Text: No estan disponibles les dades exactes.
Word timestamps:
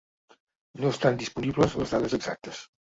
No 0.79 0.93
estan 0.95 1.21
disponibles 1.21 1.81
les 1.83 1.97
dades 1.97 2.21
exactes. 2.23 2.69